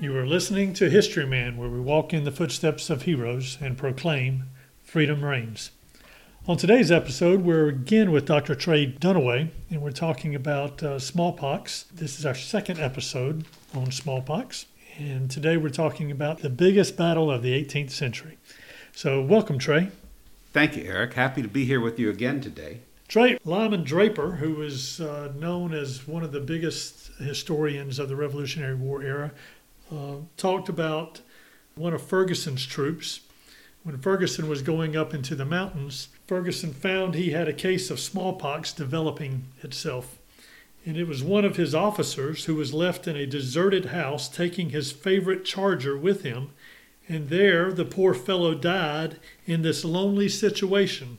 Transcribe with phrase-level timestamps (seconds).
[0.00, 3.76] You are listening to History Man, where we walk in the footsteps of heroes and
[3.76, 4.44] proclaim
[4.82, 5.72] freedom reigns.
[6.48, 8.54] On today's episode, we're again with Dr.
[8.54, 11.82] Tray Dunaway, and we're talking about uh, smallpox.
[11.94, 13.44] This is our second episode
[13.74, 14.64] on smallpox,
[14.96, 18.38] and today we're talking about the biggest battle of the 18th century.
[18.92, 19.90] So, welcome, Tray.
[20.54, 21.12] Thank you, Eric.
[21.12, 22.80] Happy to be here with you again today.
[23.06, 28.16] Trey Lyman Draper, who is uh, known as one of the biggest historians of the
[28.16, 29.32] Revolutionary War era,
[29.90, 31.20] uh, talked about
[31.74, 33.20] one of Ferguson's troops.
[33.82, 37.98] When Ferguson was going up into the mountains, Ferguson found he had a case of
[37.98, 40.18] smallpox developing itself.
[40.84, 44.70] And it was one of his officers who was left in a deserted house taking
[44.70, 46.50] his favorite charger with him.
[47.08, 51.18] And there the poor fellow died in this lonely situation.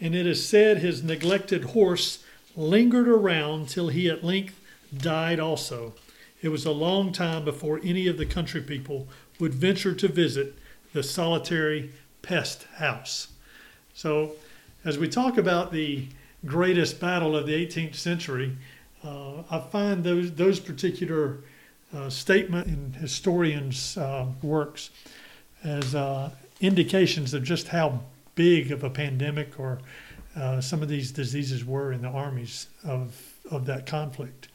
[0.00, 2.24] And it is said his neglected horse
[2.56, 4.60] lingered around till he at length
[4.96, 5.94] died also.
[6.44, 9.08] It was a long time before any of the country people
[9.40, 10.52] would venture to visit
[10.92, 13.28] the solitary pest house.
[13.94, 14.32] So,
[14.84, 16.06] as we talk about the
[16.44, 18.58] greatest battle of the 18th century,
[19.02, 21.38] uh, I find those those particular
[21.96, 24.90] uh, statement in historians' uh, works
[25.62, 26.28] as uh,
[26.60, 28.00] indications of just how
[28.34, 29.78] big of a pandemic or
[30.36, 34.48] uh, some of these diseases were in the armies of of that conflict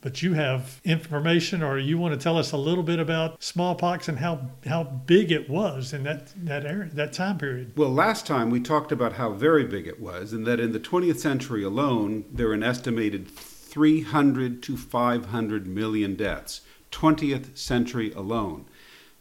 [0.00, 4.08] but you have information or you want to tell us a little bit about smallpox
[4.08, 7.72] and how, how big it was in that, that area, that time period.
[7.76, 10.80] Well, last time we talked about how very big it was and that in the
[10.80, 16.60] 20th century alone, there were an estimated 300 to 500 million deaths.
[16.92, 18.64] 20th century alone.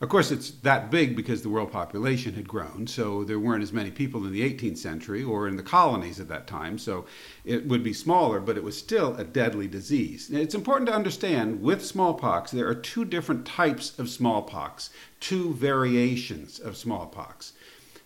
[0.01, 3.71] Of course, it's that big because the world population had grown, so there weren't as
[3.71, 7.05] many people in the 18th century or in the colonies at that time, so
[7.45, 10.29] it would be smaller, but it was still a deadly disease.
[10.29, 14.89] Now, it's important to understand with smallpox, there are two different types of smallpox,
[15.21, 17.53] two variations of smallpox.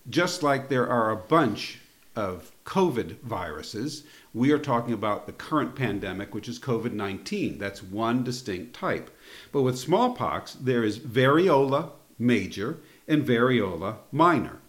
[0.07, 1.79] Just like there are a bunch
[2.15, 4.03] of COVID viruses,
[4.33, 7.57] we are talking about the current pandemic, which is COVID 19.
[7.57, 9.09] That's one distinct type.
[9.51, 14.59] But with smallpox, there is variola major and variola minor.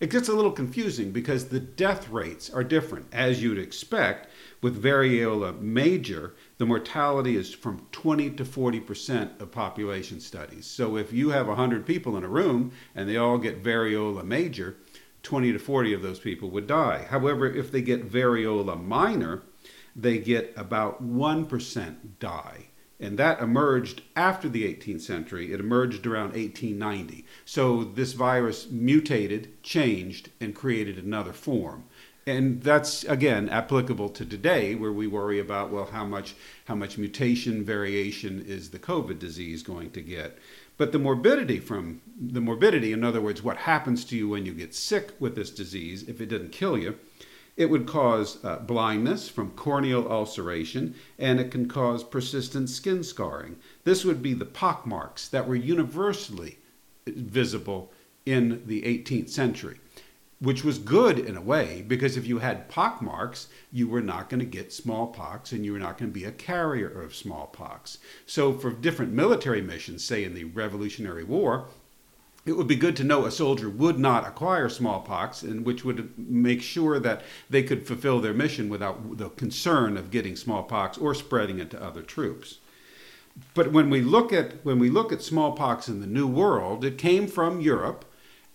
[0.00, 3.06] It gets a little confusing because the death rates are different.
[3.12, 4.28] As you'd expect,
[4.60, 10.66] with variola major, the mortality is from 20 to 40 percent of population studies.
[10.66, 14.76] So if you have 100 people in a room and they all get variola major,
[15.24, 17.06] 20 to 40 of those people would die.
[17.10, 19.42] However, if they get variola minor,
[19.96, 22.66] they get about 1% die.
[23.00, 25.52] And that emerged after the 18th century.
[25.52, 27.24] It emerged around 1890.
[27.44, 31.84] So this virus mutated, changed, and created another form.
[32.26, 36.34] And that's again applicable to today, where we worry about well, how much
[36.64, 40.38] how much mutation variation is the COVID disease going to get?
[40.76, 44.52] But the morbidity from the morbidity, in other words, what happens to you when you
[44.52, 46.98] get sick with this disease, if it didn't kill you,
[47.56, 53.56] it would cause uh, blindness from corneal ulceration, and it can cause persistent skin scarring.
[53.84, 56.58] This would be the pockmarks that were universally
[57.06, 57.92] visible
[58.26, 59.78] in the 18th century
[60.40, 64.40] which was good in a way because if you had pockmarks, you were not going
[64.40, 67.98] to get smallpox and you were not going to be a carrier of smallpox.
[68.26, 71.66] So, for different military missions, say in the Revolutionary War,
[72.46, 76.12] it would be good to know a soldier would not acquire smallpox, and which would
[76.18, 81.14] make sure that they could fulfill their mission without the concern of getting smallpox or
[81.14, 82.58] spreading it to other troops.
[83.54, 86.98] But when we look at when we look at smallpox in the New World, it
[86.98, 88.04] came from Europe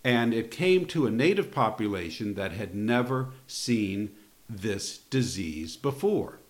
[0.04, 4.10] and it came to a native population that had never seen
[4.48, 6.40] this disease before.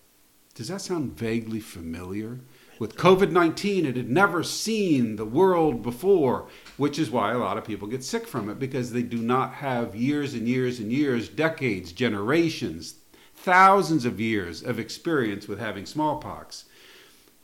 [0.53, 2.39] Does that sound vaguely familiar?
[2.79, 6.47] With COVID 19, it had never seen the world before,
[6.77, 9.53] which is why a lot of people get sick from it because they do not
[9.55, 12.95] have years and years and years, decades, generations,
[13.35, 16.65] thousands of years of experience with having smallpox.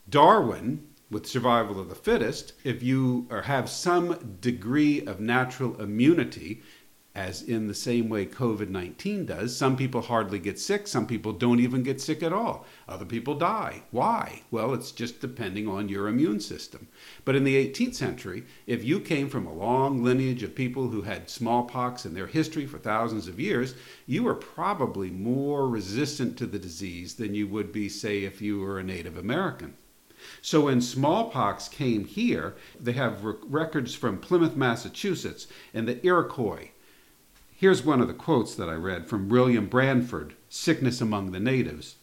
[0.10, 6.62] Darwin with survival of the fittest, if you have some degree of natural immunity,
[7.18, 11.34] as in the same way COVID 19 does, some people hardly get sick, some people
[11.34, 13.82] don't even get sick at all, other people die.
[13.90, 14.44] Why?
[14.52, 16.88] Well, it's just depending on your immune system.
[17.26, 21.02] But in the 18th century, if you came from a long lineage of people who
[21.02, 23.74] had smallpox in their history for thousands of years,
[24.06, 28.60] you were probably more resistant to the disease than you would be, say, if you
[28.60, 29.74] were a Native American.
[30.42, 36.72] So when smallpox came here, they have records from Plymouth, Massachusetts, and the Iroquois.
[37.56, 41.96] Here's one of the quotes that I read from William Bradford, Sickness Among the Natives.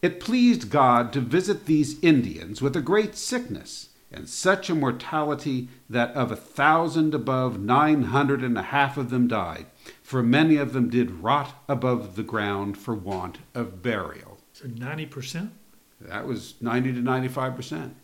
[0.00, 5.68] It pleased God to visit these Indians with a great sickness, and such a mortality
[5.90, 9.66] that of a thousand above, nine hundred and a half of them died,
[10.02, 14.38] for many of them did rot above the ground for want of burial.
[14.52, 15.50] So 90%
[16.00, 17.96] That was 90 to 95 percent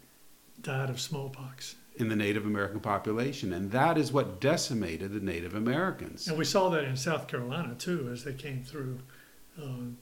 [0.63, 1.77] died of smallpox.
[1.97, 6.27] in the Native American population, and that is what decimated the Native Americans.
[6.27, 8.99] And we saw that in South Carolina too, as they came through.
[9.61, 9.93] Uh,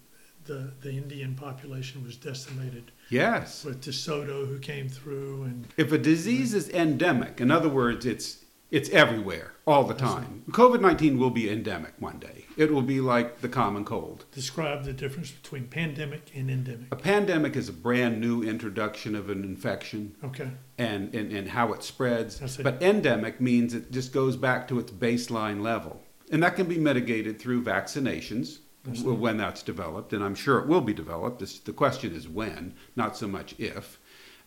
[0.44, 3.64] the the Indian population was decimated Yes.
[3.64, 8.41] with DeSoto, who came through, and If a disease is endemic, in other words, it's
[8.72, 10.42] it's everywhere all the time.
[10.50, 12.46] COVID nineteen will be endemic one day.
[12.56, 14.24] It will be like the common cold.
[14.32, 16.86] Describe the difference between pandemic and endemic.
[16.90, 21.72] A pandemic is a brand new introduction of an infection Okay, and, and, and how
[21.72, 22.40] it spreads.
[22.56, 26.00] But endemic means it just goes back to its baseline level.
[26.30, 28.58] And that can be mitigated through vaccinations
[29.04, 30.12] when that's developed.
[30.12, 31.38] And I'm sure it will be developed.
[31.38, 33.98] This, the question is when, not so much if.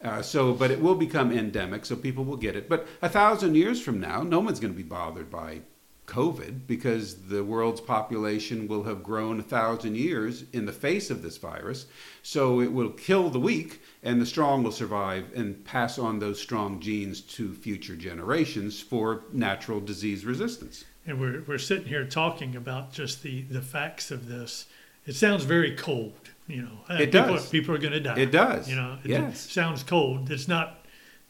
[0.04, 2.70] Uh, so, but it will become endemic, so people will get it.
[2.70, 5.62] But a thousand years from now, no one's going to be bothered by
[6.08, 11.24] COVID because the world's population will have grown a thousand years in the face of
[11.24, 11.88] this virus.
[12.22, 16.40] So it will kill the weak, and the strong will survive and pass on those
[16.40, 20.86] strong genes to future generations for natural disease resistance.
[21.08, 24.66] and we're we're sitting here talking about just the the facts of this.
[25.06, 26.80] It sounds very cold, you know.
[26.90, 27.50] Uh, It people, does.
[27.50, 28.18] People are going to die.
[28.20, 28.70] It does.
[28.70, 29.50] You know, it Yes.
[29.52, 30.30] sounds cold.
[30.32, 30.86] It's not,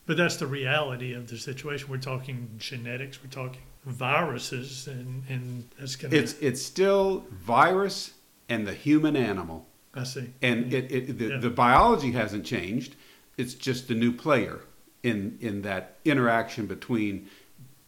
[0.06, 1.89] but that's the reality of the situation.
[1.89, 3.23] We're talking genetics.
[3.23, 6.17] We're talking viruses, and and that's going to.
[6.17, 8.13] It's it's still virus
[8.50, 10.29] and the human animal, I see.
[10.41, 11.38] and it, it the, Yeah.
[11.38, 12.95] the biology hasn't changed.
[13.38, 14.62] It's just a new player
[15.03, 17.27] in in that interaction between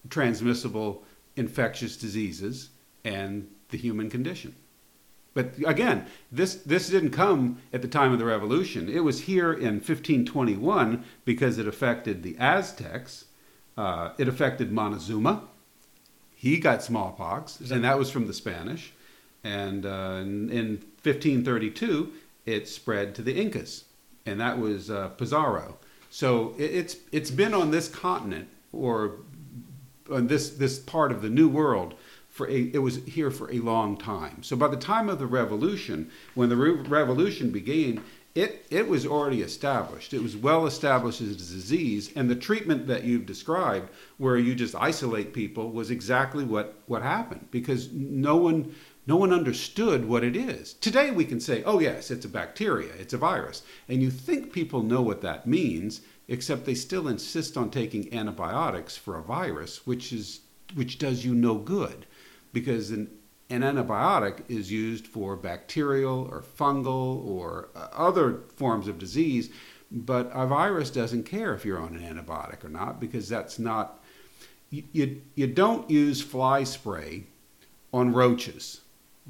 [0.10, 1.04] transmissible
[1.36, 2.70] infectious diseases
[3.04, 4.56] and the human condition.
[5.38, 8.90] But again, this this didn't come at the time of the revolution.
[8.90, 13.26] It was here in 1521 because it affected the Aztecs.
[13.78, 15.44] Uh, it affected Montezuma.
[16.34, 18.94] He got smallpox, and that was from the Spanish.
[19.44, 20.68] And uh, in, in
[21.04, 22.14] 1532,
[22.48, 23.86] it spread to the Incas,
[24.26, 25.78] and that was uh, Pizarro.
[26.10, 29.20] So it, it's it's been on this continent or
[30.10, 31.94] on this this part of the New World
[32.38, 34.44] for a it was here for a long time.
[34.44, 38.04] So by the time of the Revolution, when the re- Revolution began,
[38.36, 40.14] it it was already established.
[40.14, 44.54] It was well established as a disease, and the treatment that you've described, where you
[44.54, 48.76] just isolate people, was exactly what what happened because no one.
[49.10, 50.74] No one understood what it is.
[50.74, 53.64] Today we can say, oh, yes, it's a bacteria, it's a virus.
[53.88, 58.98] And you think people know what that means, except they still insist on taking antibiotics
[58.98, 60.42] for a virus, which, is,
[60.76, 62.06] which does you no good.
[62.60, 63.04] Because an,
[63.50, 69.50] an antibiotic is used for bacterial or fungal or uh, other forms of disease,
[69.92, 74.04] but a virus doesn't care if you're on an antibiotic or not, because that's not.
[74.70, 77.24] You, you, you don't use fly spray
[77.94, 78.82] on roaches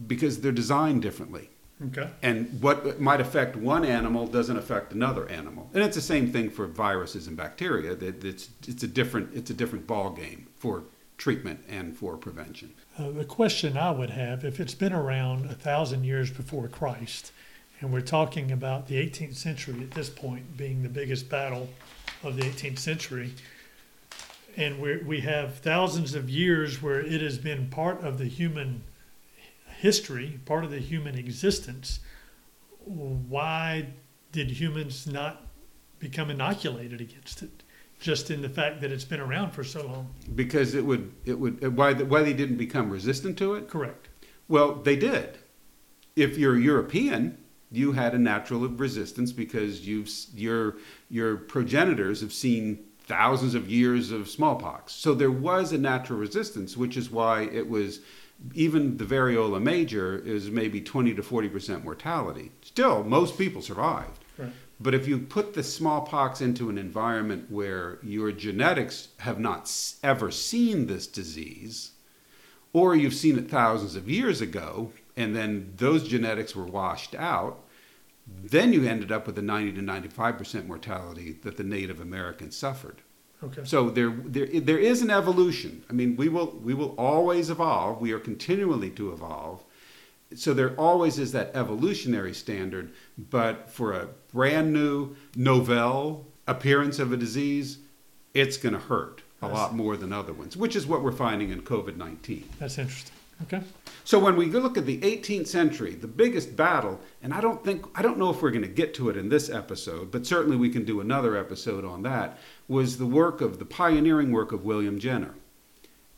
[0.07, 1.49] because they're designed differently.
[1.87, 2.09] Okay.
[2.23, 5.69] And what might affect one animal doesn't affect another animal.
[5.73, 7.93] And it's the same thing for viruses and bacteria.
[7.93, 10.83] That it's it's a different it's a different ball game for
[11.17, 12.73] treatment and for prevention.
[12.97, 17.31] Uh, the question I would have, if it's been around a thousand years before Christ,
[17.79, 21.69] and we're talking about the 18th century at this point being the biggest battle
[22.23, 23.33] of the 18th century,
[24.55, 28.83] and we we have thousands of years where it has been part of the human
[29.77, 31.99] history, part of the human existence,
[32.83, 33.87] why
[34.31, 35.47] did humans not
[35.99, 37.63] become inoculated against it?
[37.99, 40.13] Just in the fact that it's been around for so long.
[40.35, 43.67] Because it would it would uh, why why they didn't become resistant to it?
[43.67, 44.07] Correct.
[44.47, 45.39] Well, they did.
[46.15, 47.37] If you're European,
[47.71, 50.77] you had a natural resistance because you've your
[51.09, 54.93] your progenitors have seen thousands of years of smallpox.
[54.93, 58.01] So there was a natural resistance, which is why it was
[58.53, 62.51] even the variola major is maybe 20 to 40 percent mortality.
[62.61, 64.23] Still, most people survived.
[64.37, 64.51] Right.
[64.79, 69.71] But if you put the smallpox into an environment where your genetics have not
[70.03, 71.91] ever seen this disease,
[72.73, 77.63] or you've seen it thousands of years ago, and then those genetics were washed out,
[78.27, 82.55] then you ended up with a 90 to 95 percent mortality that the Native Americans
[82.55, 83.01] suffered.
[83.43, 83.61] Okay.
[83.63, 85.83] So there, there, there is an evolution.
[85.89, 88.01] I mean, we will, we will always evolve.
[88.01, 89.63] We are continually to evolve.
[90.35, 92.91] So there always is that evolutionary standard.
[93.17, 97.79] But for a brand new, novel appearance of a disease,
[98.33, 101.51] it's going to hurt a lot more than other ones, which is what we're finding
[101.51, 102.49] in COVID 19.
[102.59, 103.13] That's interesting.
[103.43, 103.61] Okay.
[104.03, 107.85] So when we look at the 18th century, the biggest battle, and I don't think
[107.93, 110.57] I don't know if we're going to get to it in this episode, but certainly
[110.57, 114.65] we can do another episode on that, was the work of the pioneering work of
[114.65, 115.35] William Jenner.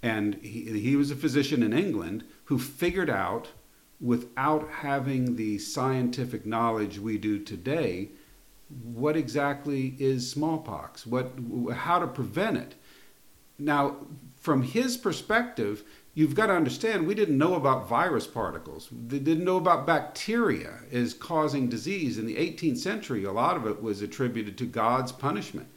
[0.01, 3.50] And he, he was a physician in England who figured out
[4.01, 8.10] without having the scientific knowledge we do today
[8.84, 11.32] what exactly is smallpox, what
[11.74, 12.75] how to prevent it.
[13.58, 13.98] Now,
[14.39, 18.88] from his perspective, you've got to understand we didn't know about virus particles.
[18.91, 22.18] They didn't know about bacteria as causing disease.
[22.18, 25.68] In the 18th century, a lot of it was attributed to God's punishment,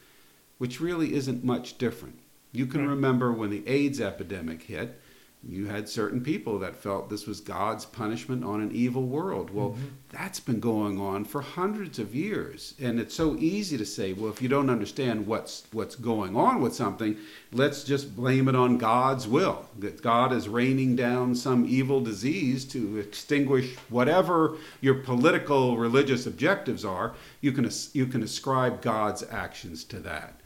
[0.59, 2.19] which really isn't much different.
[2.52, 5.00] You can remember when the AIDS epidemic hit,
[5.49, 9.50] you had certain people that felt this was God's punishment on an evil world.
[9.50, 9.87] Well, mm-hmm.
[10.11, 14.30] that's been going on for hundreds of years, and it's so easy to say, well,
[14.30, 17.16] if you don't understand what's what's going on with something,
[17.50, 19.68] let's just blame it on God's will.
[19.80, 26.84] That God is raining down some evil disease to extinguish whatever your political religious objectives
[26.84, 27.14] are.
[27.40, 30.40] You can you can ascribe God's actions to that,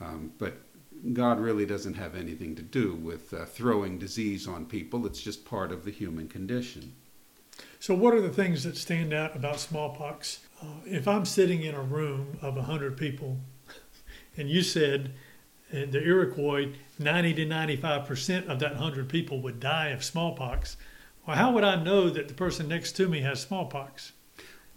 [0.00, 0.56] um, but
[1.12, 5.06] God really doesn't have anything to do with uh, throwing disease on people.
[5.06, 6.94] It's just part of the human condition.
[7.78, 10.40] So, what are the things that stand out about smallpox?
[10.62, 13.38] Uh, if I'm sitting in a room of 100 people
[14.36, 15.12] and you said
[15.70, 20.76] in the Iroquois 90 to 95% of that 100 people would die of smallpox,
[21.26, 24.12] well, how would I know that the person next to me has smallpox?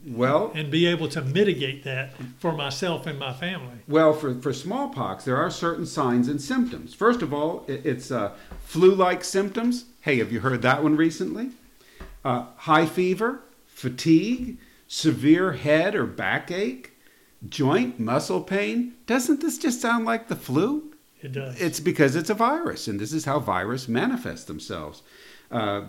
[0.05, 3.77] Well, and be able to mitigate that for myself and my family.
[3.88, 6.93] Well, for, for smallpox, there are certain signs and symptoms.
[6.93, 8.33] First of all, it's uh,
[8.65, 9.86] flu like symptoms.
[10.01, 11.51] Hey, have you heard that one recently?
[12.25, 14.57] Uh, high fever, fatigue,
[14.88, 16.91] severe head or backache,
[17.48, 18.93] joint muscle pain.
[19.05, 20.93] Doesn't this just sound like the flu?
[21.22, 21.60] It does.
[21.62, 25.01] It's because it's a virus, and this is how viruses manifest themselves.
[25.50, 25.83] Uh,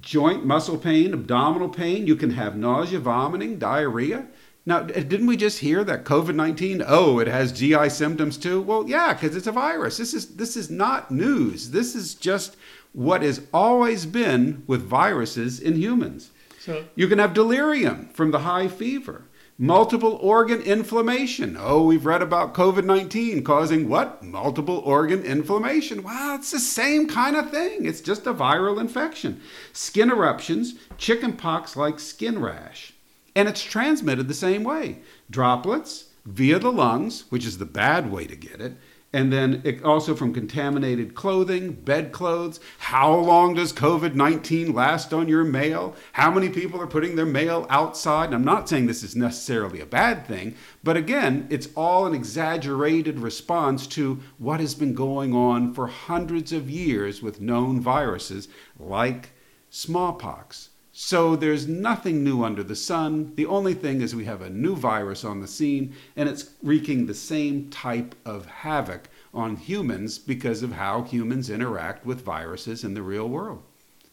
[0.00, 2.06] joint muscle pain, abdominal pain.
[2.06, 4.26] You can have nausea, vomiting, diarrhea.
[4.66, 6.82] Now, didn't we just hear that COVID nineteen?
[6.86, 8.60] Oh, it has GI symptoms too.
[8.60, 9.96] Well, yeah, because it's a virus.
[9.96, 11.70] This is this is not news.
[11.70, 12.56] This is just
[12.92, 16.30] what has always been with viruses in humans.
[16.60, 19.22] So you can have delirium from the high fever.
[19.60, 21.56] Multiple organ inflammation.
[21.58, 24.22] Oh, we've read about COVID 19 causing what?
[24.22, 26.04] Multiple organ inflammation.
[26.04, 27.84] Wow, it's the same kind of thing.
[27.84, 29.40] It's just a viral infection.
[29.72, 32.92] Skin eruptions, chickenpox like skin rash.
[33.34, 38.28] And it's transmitted the same way droplets via the lungs, which is the bad way
[38.28, 38.76] to get it,
[39.12, 42.60] and then it also from contaminated clothing, bedclothes.
[42.78, 45.96] How long does COVID 19 last on your mail?
[46.12, 48.26] How many people are putting their mail outside?
[48.26, 52.14] And I'm not saying this is necessarily a bad thing, but again, it's all an
[52.14, 58.48] exaggerated response to what has been going on for hundreds of years with known viruses
[58.78, 59.30] like
[59.70, 60.68] smallpox.
[61.00, 63.32] So there's nothing new under the sun.
[63.36, 67.06] The only thing is we have a new virus on the scene, and it's wreaking
[67.06, 72.94] the same type of havoc on humans because of how humans interact with viruses in
[72.94, 73.62] the real world.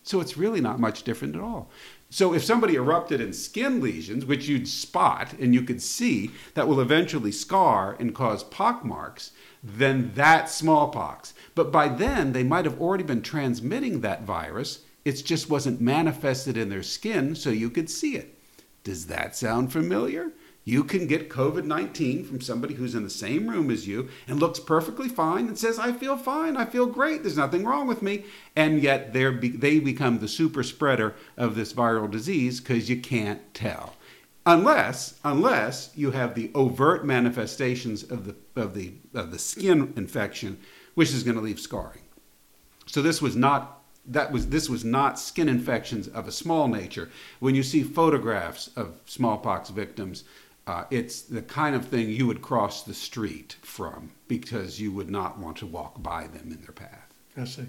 [0.03, 1.71] So it's really not much different at all.
[2.11, 6.67] So if somebody erupted in skin lesions, which you'd spot and you could see, that
[6.67, 9.31] will eventually scar and cause pock marks,
[9.63, 11.33] then that's smallpox.
[11.55, 16.57] But by then, they might have already been transmitting that virus it just wasn't manifested
[16.57, 18.37] in their skin so you could see it.
[18.83, 20.31] Does that sound familiar?
[20.67, 24.39] You can get COVID 19 from somebody who's in the same room as you and
[24.39, 28.01] looks perfectly fine and says, I feel fine, I feel great, there's nothing wrong with
[28.01, 28.25] me.
[28.55, 33.53] And yet be- they become the super spreader of this viral disease because you can't
[33.53, 33.93] tell.
[34.47, 40.57] Unless, unless you have the overt manifestations of the, of, the, of the skin infection,
[40.95, 42.01] which is going to leave scarring.
[42.87, 43.74] So this was not
[44.07, 47.09] that was this was not skin infections of a small nature.
[47.39, 50.23] When you see photographs of smallpox victims,
[50.67, 55.09] uh, it's the kind of thing you would cross the street from because you would
[55.09, 57.13] not want to walk by them in their path.
[57.37, 57.65] I see.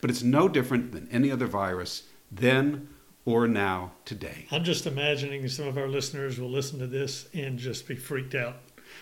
[0.00, 2.88] But it's no different than any other virus then
[3.24, 4.46] or now today.
[4.50, 8.34] I'm just imagining some of our listeners will listen to this and just be freaked
[8.34, 8.56] out.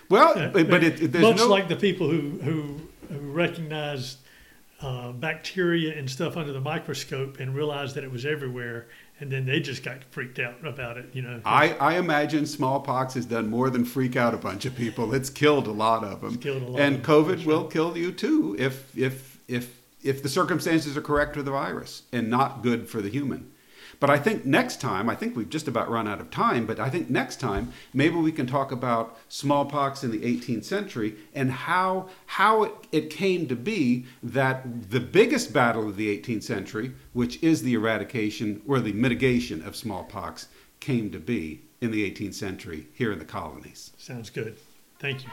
[0.09, 1.47] Well, uh, but it, it, much no...
[1.47, 4.19] like the people who who, who recognized
[4.81, 9.47] uh, bacteria and stuff under the microscope and realized that it was everywhere and then
[9.47, 11.41] they just got freaked out about it you know.
[11.45, 15.15] I, I imagine smallpox has done more than freak out a bunch of people.
[15.15, 16.37] It's killed a lot of them.
[16.37, 20.97] Killed a lot and covid will kill you too if if if if the circumstances
[20.97, 23.51] are correct for the virus and not good for the human
[23.99, 26.79] But I think next time, I think we've just about run out of time, but
[26.79, 31.51] I think next time maybe we can talk about smallpox in the 18th century and
[31.51, 36.93] how, how it, it came to be that the biggest battle of the 18th century,
[37.13, 40.49] which is the eradication or the mitigation of smallpox,
[40.81, 43.93] came to be in the 18th century here in the colonies.
[43.97, 44.57] Sounds good.
[44.99, 45.31] Thank you.